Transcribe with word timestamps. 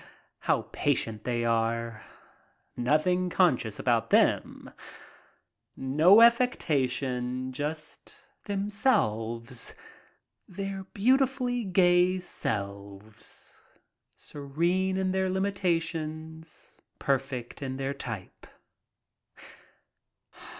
How 0.39 0.67
patient 0.71 1.25
they 1.25 1.45
are! 1.45 2.03
Nothing 2.75 3.29
conscious 3.29 3.77
about 3.77 4.09
them. 4.09 4.71
No 5.77 6.23
affectation, 6.23 7.51
just 7.53 8.15
themselves, 8.45 9.75
their 10.47 10.85
beauti 10.95 11.29
fully 11.29 11.63
gay 11.65 12.17
selves, 12.19 13.61
serene 14.15 14.97
in 14.97 15.11
their 15.11 15.29
limitations, 15.29 16.81
perfect 16.97 17.61
in 17.61 17.77
their 17.77 17.93
type. 17.93 18.47